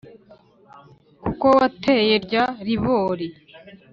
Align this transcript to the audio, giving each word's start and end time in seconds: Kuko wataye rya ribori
Kuko 1.23 1.45
wataye 1.59 2.13
rya 2.25 2.45
ribori 2.65 3.27